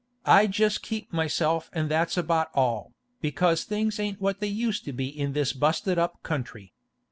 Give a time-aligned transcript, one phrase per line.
[0.25, 4.93] I jest keep myself and that's about all, because things ain't what they used to
[4.93, 6.73] be in this busted up country.